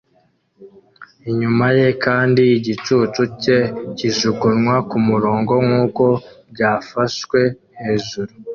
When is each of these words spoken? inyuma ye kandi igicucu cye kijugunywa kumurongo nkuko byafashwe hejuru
inyuma 1.29 1.65
ye 1.77 1.87
kandi 2.03 2.41
igicucu 2.57 3.21
cye 3.41 3.57
kijugunywa 3.97 4.75
kumurongo 4.89 5.53
nkuko 5.65 6.03
byafashwe 6.53 7.39
hejuru 7.81 8.31